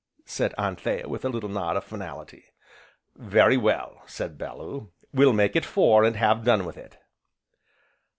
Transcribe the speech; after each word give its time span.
said 0.25 0.51
Anthea 0.57 1.07
with 1.07 1.23
a 1.23 1.29
little 1.29 1.47
nod 1.47 1.77
of 1.77 1.83
finality. 1.83 2.45
"Very 3.15 3.55
well," 3.55 4.01
said 4.07 4.35
Bellew, 4.35 4.89
"we'll 5.13 5.31
make 5.31 5.55
it 5.55 5.63
four, 5.63 6.03
and 6.03 6.15
have 6.15 6.43
done 6.43 6.65
with 6.65 6.75
it." 6.75 6.97